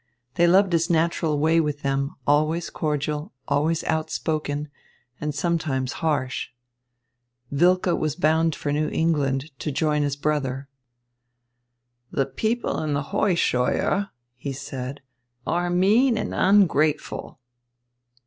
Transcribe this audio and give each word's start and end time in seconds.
They 0.33 0.47
loved 0.47 0.73
his 0.73 0.89
natural 0.89 1.37
way 1.37 1.59
with 1.59 1.83
them, 1.83 2.15
always 2.25 2.71
cordial, 2.71 3.33
always 3.47 3.83
outspoken, 3.83 4.69
and 5.19 5.35
sometimes 5.35 5.93
harsh. 6.01 6.47
Wilke 7.51 7.95
was 7.95 8.15
bound 8.15 8.55
for 8.55 8.71
New 8.73 8.89
England 8.89 9.51
to 9.59 9.71
join 9.71 10.01
his 10.01 10.15
brother. 10.15 10.67
"The 12.09 12.25
people 12.25 12.81
in 12.81 12.93
the 12.93 13.11
Heuscheuer," 13.11 14.09
he 14.37 14.53
said, 14.53 15.01
"are 15.45 15.69
mean 15.69 16.17
and 16.17 16.33
ungrateful." 16.33 17.37